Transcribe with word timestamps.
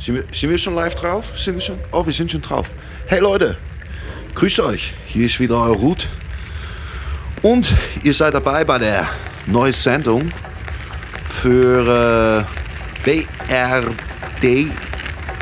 Sind 0.00 0.24
wir, 0.50 0.58
schon 0.58 0.74
live 0.74 0.94
drauf? 0.94 1.30
Sind 1.36 1.62
schon? 1.62 1.78
Oh, 1.92 2.06
wir 2.06 2.12
sind 2.14 2.32
schon 2.32 2.40
drauf. 2.40 2.70
Hey 3.06 3.20
Leute, 3.20 3.58
grüßt 4.34 4.60
euch. 4.60 4.94
Hier 5.06 5.26
ist 5.26 5.38
wieder 5.38 5.56
euer 5.56 5.76
Ruth. 5.76 6.08
Und 7.42 7.70
ihr 8.02 8.14
seid 8.14 8.32
dabei 8.32 8.64
bei 8.64 8.78
der 8.78 9.06
neuen 9.44 9.74
Sendung 9.74 10.26
für 11.28 12.46
äh, 13.04 13.20
BRD 13.26 14.70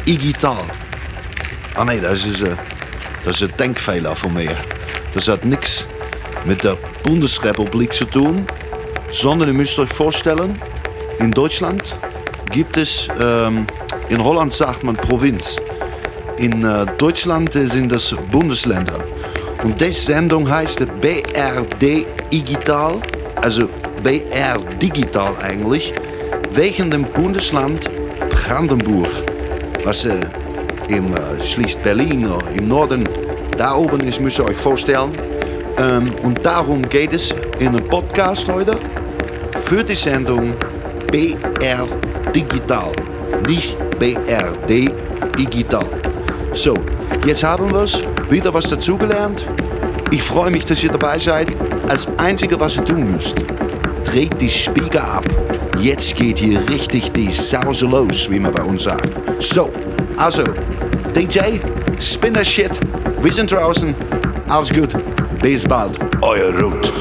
Digital. 0.05 0.65
Ah 1.77 1.85
nee, 1.85 2.01
das 2.01 2.27
ist, 2.27 2.41
äh, 2.41 2.57
das 3.25 3.41
ist 3.41 3.53
ein 3.53 3.57
Denkfehler 3.59 4.17
von 4.17 4.35
mir. 4.35 4.57
Das 5.15 5.29
hat 5.29 5.45
nichts 5.45 5.87
mit 6.47 6.65
der 6.65 6.77
Bundesrepublik 7.05 7.95
zu 7.95 8.07
tun, 8.07 8.45
sondern 9.13 9.51
ihr 9.51 9.55
müsst 9.55 9.79
euch 9.79 9.91
vorstellen, 9.91 10.61
in 11.21 11.31
Deutschland 11.31 11.95
gibt 12.51 12.77
es, 12.77 13.07
ähm, 13.21 13.65
in 14.09 14.23
Holland 14.23 14.53
sagt 14.53 14.85
man 14.85 14.97
Provinz. 14.97 15.57
In 16.39 16.65
äh, 16.65 16.87
Deutschland 16.99 17.53
sind 17.53 17.93
das 17.93 18.15
Bundesländer. 18.31 18.99
Und 19.65 19.81
die 19.81 19.93
Sendung 19.93 20.49
heißt 20.49 20.85
BRD 21.01 22.07
Digital, 22.33 22.95
also 23.37 23.69
BR 24.03 24.59
Digital 24.81 25.33
eigentlich, 25.43 25.93
wegen 26.53 26.91
dem 26.91 27.03
Bundesland 27.03 27.91
Brandenburg, 28.31 29.09
was 29.85 30.05
äh, 30.05 30.15
im 30.89 31.13
äh, 31.13 31.45
schließt 31.45 31.83
Berlin 31.83 32.27
äh, 32.27 32.59
im 32.59 32.69
Norden 32.69 33.09
da 33.57 33.75
oben 33.75 34.01
ist, 34.03 34.21
müsst 34.21 34.39
ihr 34.39 34.47
euch 34.47 34.57
vorstellen. 34.57 35.11
Ähm, 35.79 36.11
und 36.23 36.45
darum 36.47 36.83
geht 36.83 37.13
es 37.13 37.35
in 37.59 37.69
einem 37.69 37.85
Podcast 37.89 38.49
heute 38.49 38.77
für 39.65 39.83
die 39.83 39.97
Sendung 39.97 40.55
BR 41.11 41.87
Digital, 42.35 42.93
nicht 43.49 43.77
BRD 43.99 44.91
Digital. 45.37 45.85
So, 46.55 46.75
jetzt 47.27 47.43
haben 47.43 47.71
wir 47.73 47.83
es, 47.83 48.01
wieder 48.31 48.53
was 48.55 48.69
dazugelernt. 48.69 49.45
Ich 50.11 50.23
freue 50.23 50.51
mich, 50.51 50.65
dass 50.65 50.83
ihr 50.83 50.91
dabei 50.91 51.19
seid. 51.19 51.49
Als 51.89 52.09
Einzige, 52.17 52.59
was 52.61 52.77
ihr 52.77 52.85
tun 52.85 53.11
müsst, 53.13 53.35
dreht 54.05 54.41
die 54.41 54.49
Spiegel 54.49 54.99
ab. 54.99 55.25
Jetzt 55.81 56.17
geht 56.17 56.39
hier 56.39 56.61
richtig 56.69 57.13
die 57.13 57.31
Sause 57.33 57.87
los, 57.87 58.29
wie 58.31 58.39
man 58.39 58.53
bei 58.53 58.63
uns 58.63 58.85
sagt. 58.85 59.09
So, 59.41 59.71
also, 60.17 60.45
DJ, 61.15 61.59
spin 62.01 62.35
das 62.35 62.49
Shit. 62.49 62.79
Wir 63.21 63.33
sind 63.33 63.51
draußen. 63.51 63.95
Alles 64.49 64.71
gut. 64.71 64.91
Bis 65.43 65.65
bald. 65.65 65.99
Euer 66.21 66.53
Ruth. 66.61 66.93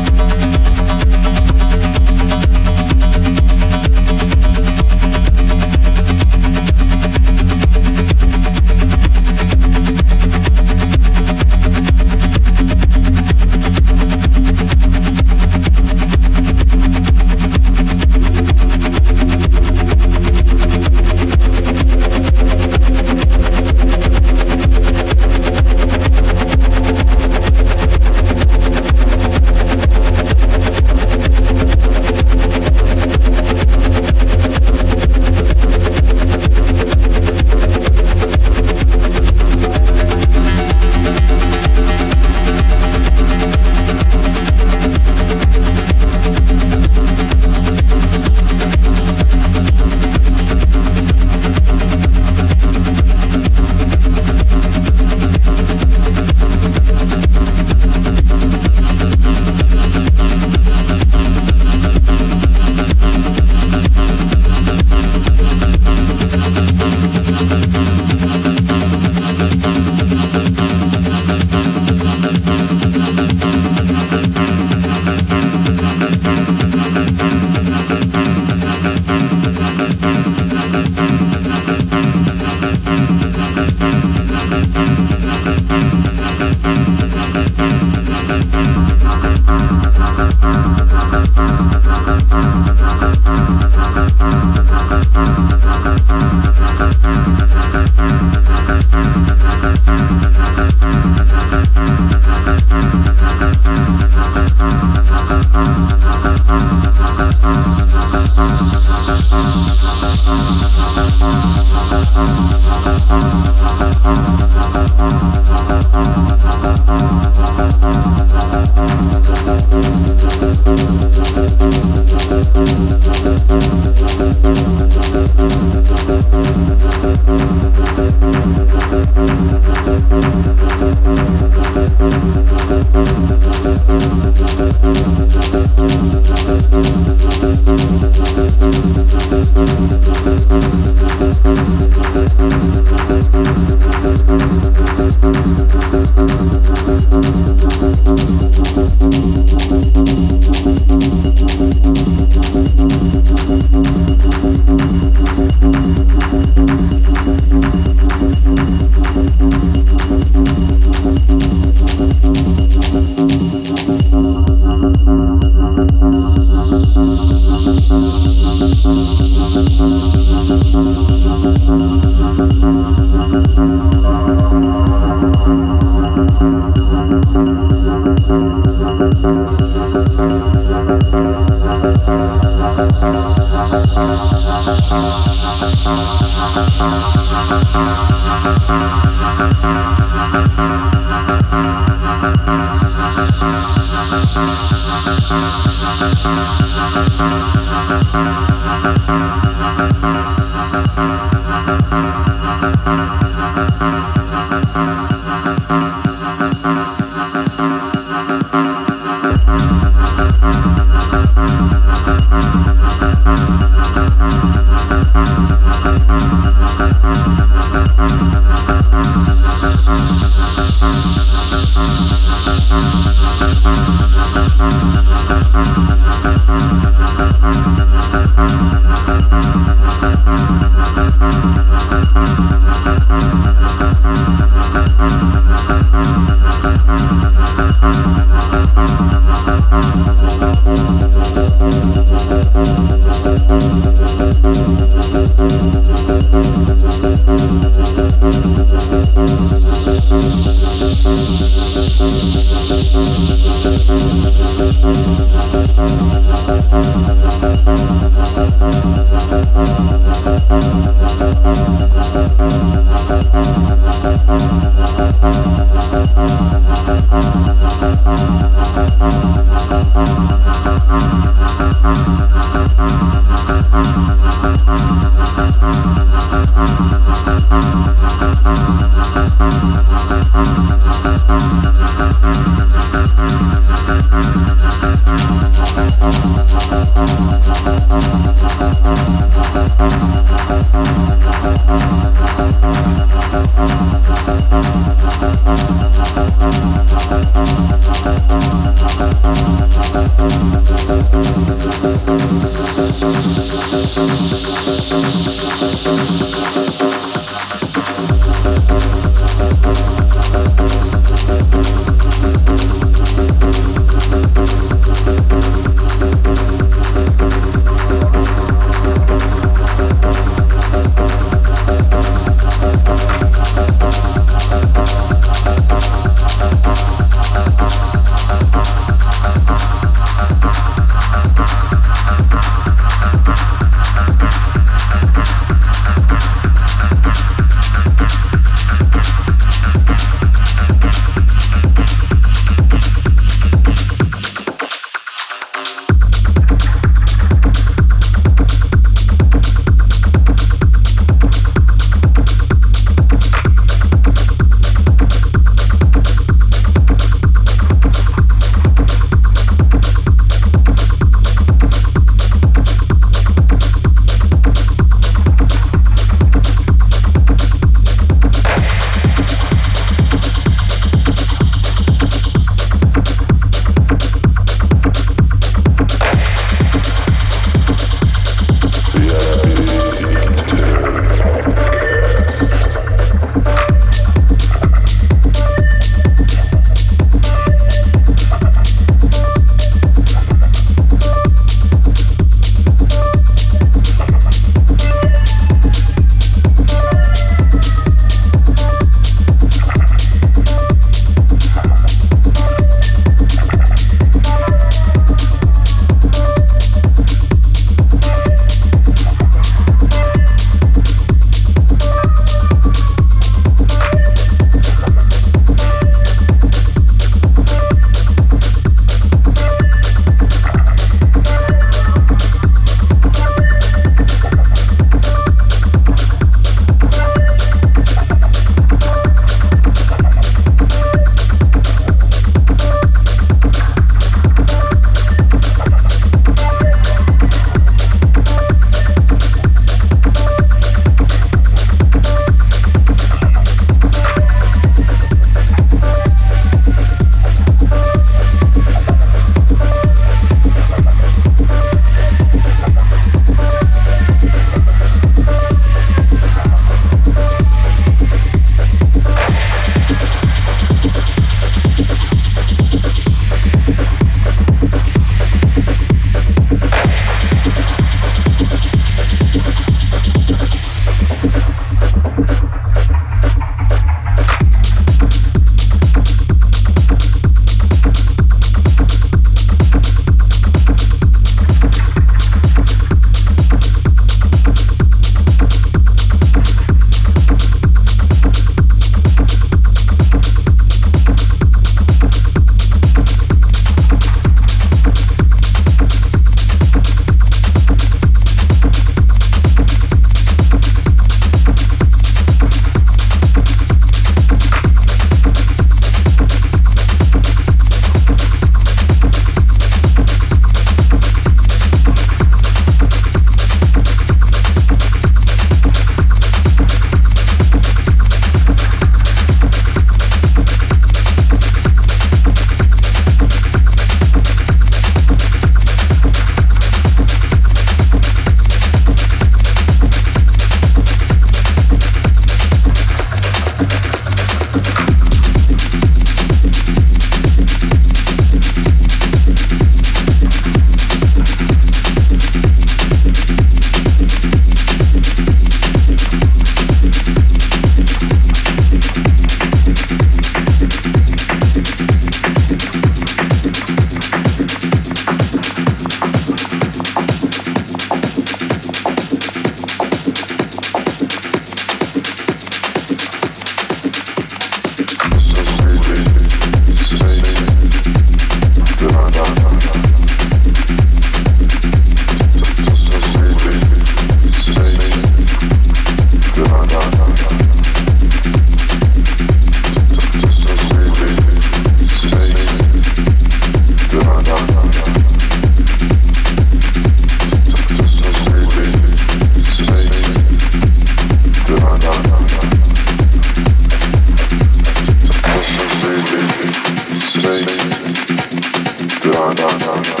down, 599.35 599.59
down, 599.59 599.83
down. 599.83 600.00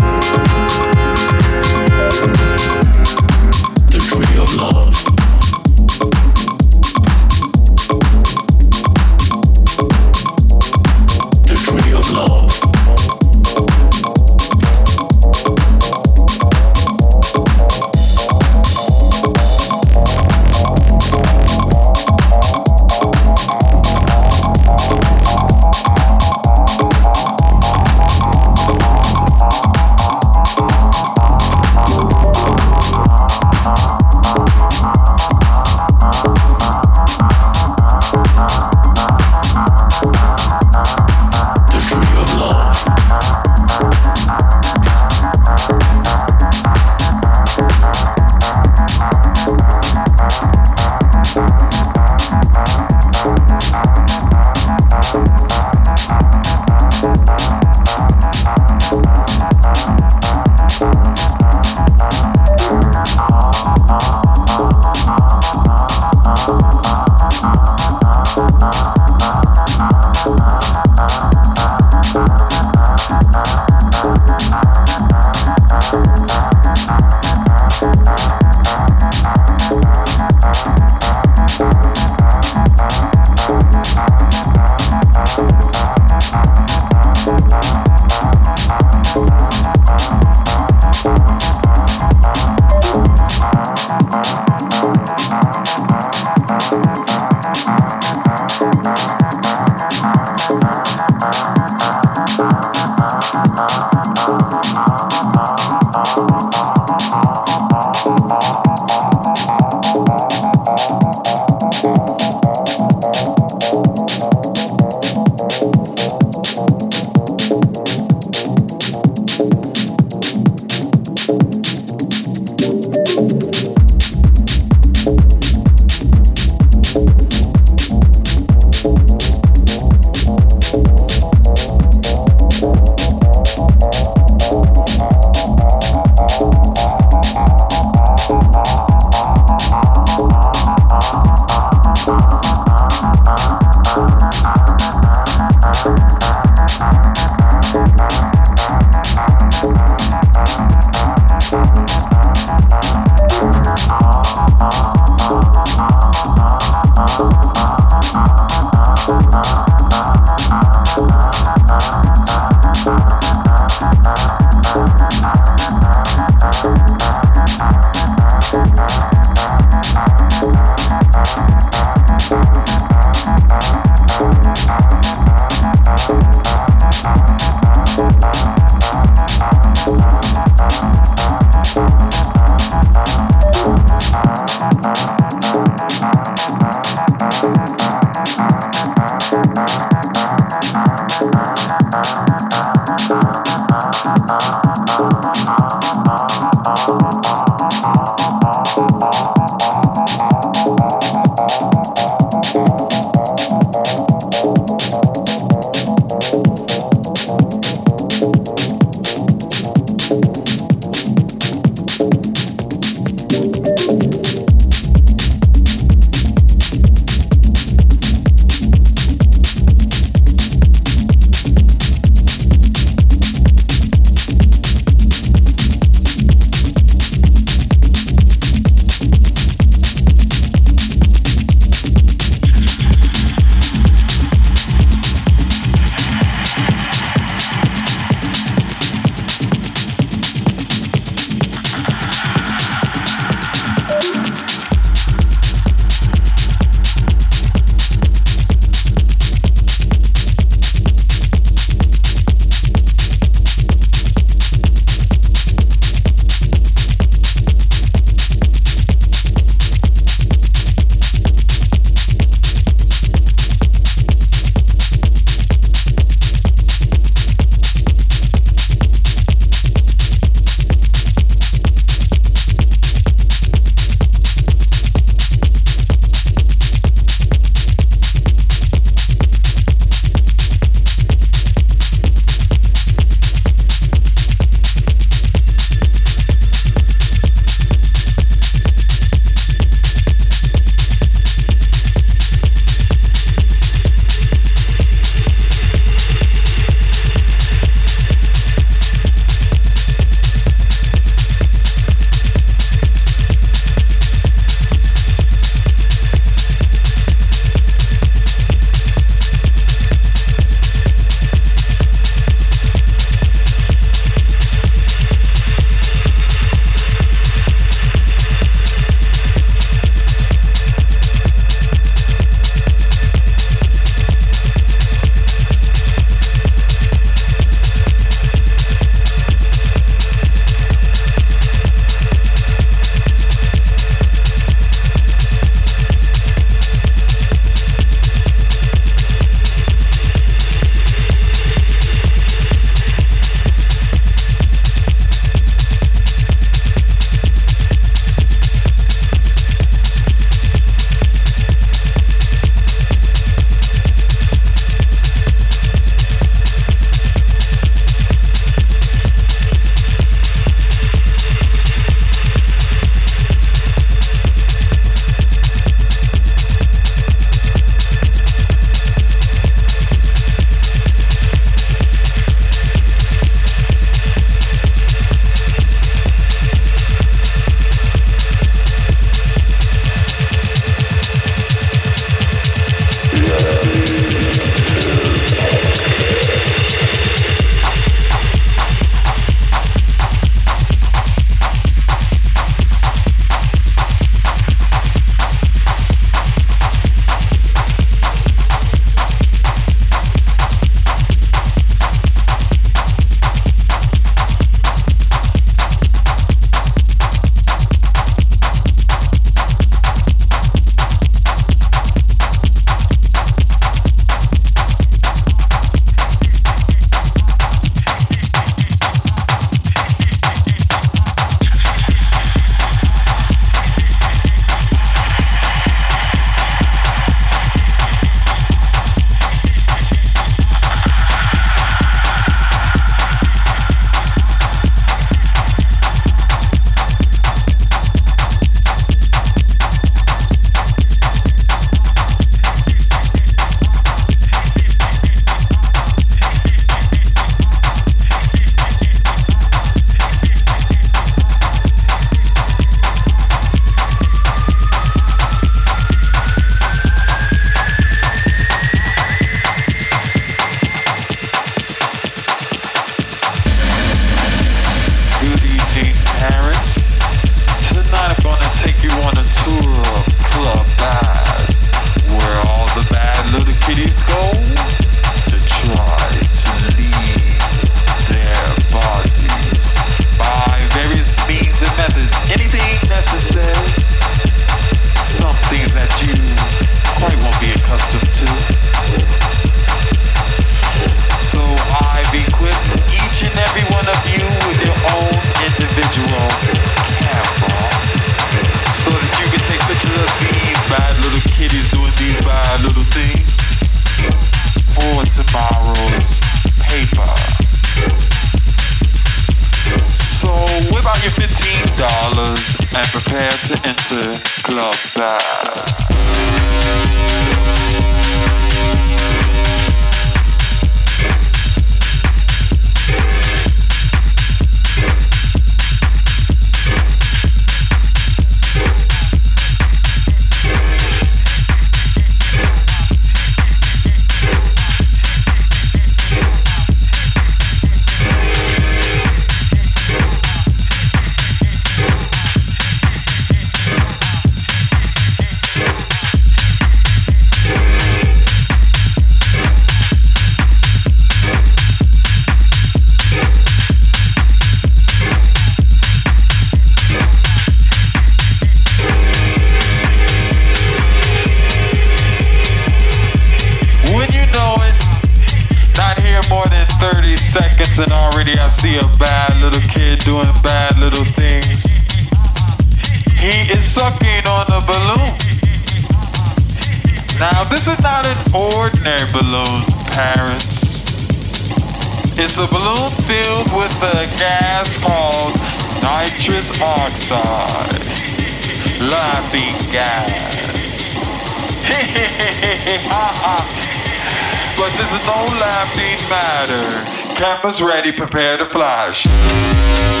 Cameras 597.21 597.61
ready, 597.61 597.91
prepare 597.91 598.37
to 598.37 598.47
flash. 598.47 600.00